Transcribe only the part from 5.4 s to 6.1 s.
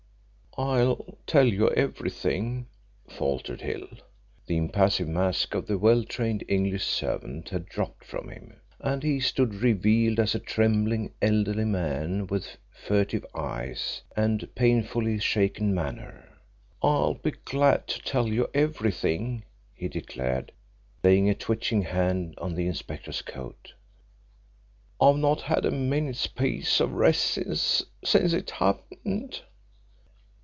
of the well